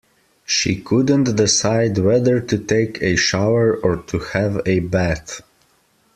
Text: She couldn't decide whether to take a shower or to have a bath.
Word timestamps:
She 0.45 0.77
couldn't 0.77 1.35
decide 1.37 1.99
whether 1.99 2.39
to 2.39 2.57
take 2.57 2.99
a 3.03 3.15
shower 3.15 3.75
or 3.77 3.97
to 3.97 4.17
have 4.17 4.59
a 4.65 4.79
bath. 4.79 5.41